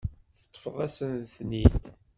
[0.41, 1.83] Teṭṭfeḍ-asen-ten-id.